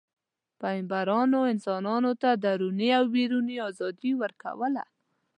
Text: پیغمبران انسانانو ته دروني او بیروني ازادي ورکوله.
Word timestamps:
پیغمبران 0.61 1.31
انسانانو 1.51 2.11
ته 2.21 2.29
دروني 2.43 2.89
او 2.97 3.03
بیروني 3.15 3.57
ازادي 3.69 4.11
ورکوله. 4.21 4.83